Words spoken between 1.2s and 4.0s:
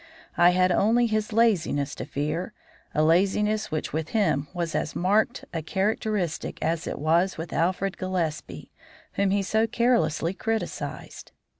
laziness to fear, a laziness which